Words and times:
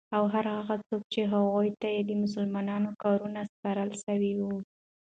او 0.15 0.23
هر 0.33 0.45
هغه 0.57 0.75
څوک 0.87 1.01
چی 1.13 1.21
هغوی 1.33 1.69
ته 1.81 1.89
د 2.09 2.11
مسلمانانو 2.23 2.89
کارونه 3.03 3.39
سپارل 3.51 3.89
سوی 4.03 4.31
وی 4.39 4.57